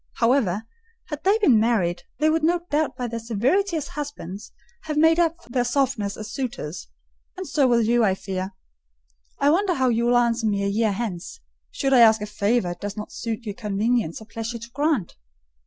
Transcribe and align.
However, 0.13 0.63
had 1.09 1.23
they 1.23 1.37
been 1.37 1.59
married, 1.59 2.01
they 2.17 2.27
would 2.31 2.43
no 2.43 2.61
doubt 2.71 2.95
by 2.97 3.05
their 3.07 3.19
severity 3.19 3.77
as 3.77 3.89
husbands 3.89 4.51
have 4.85 4.97
made 4.97 5.19
up 5.19 5.43
for 5.43 5.49
their 5.49 5.63
softness 5.63 6.17
as 6.17 6.31
suitors; 6.31 6.87
and 7.37 7.47
so 7.47 7.67
will 7.67 7.83
you, 7.83 8.03
I 8.03 8.15
fear. 8.15 8.55
I 9.37 9.51
wonder 9.51 9.75
how 9.75 9.89
you 9.89 10.07
will 10.07 10.17
answer 10.17 10.47
me 10.47 10.63
a 10.63 10.67
year 10.67 10.91
hence, 10.93 11.39
should 11.69 11.93
I 11.93 11.99
ask 11.99 12.19
a 12.19 12.25
favour 12.25 12.71
it 12.71 12.81
does 12.81 12.97
not 12.97 13.11
suit 13.11 13.45
your 13.45 13.53
convenience 13.53 14.19
or 14.19 14.25
pleasure 14.25 14.57
to 14.57 14.71
grant." 14.73 15.17